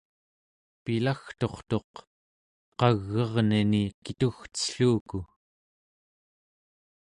[0.83, 1.91] pilagturtuq
[2.79, 5.19] qag'erneni kitugcelluku